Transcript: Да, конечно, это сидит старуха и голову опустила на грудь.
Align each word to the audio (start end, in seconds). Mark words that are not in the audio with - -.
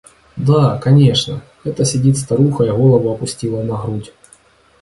Да, 0.35 0.79
конечно, 0.79 1.43
это 1.63 1.85
сидит 1.85 2.17
старуха 2.17 2.63
и 2.63 2.71
голову 2.71 3.11
опустила 3.13 3.61
на 3.61 3.77
грудь. 3.79 4.11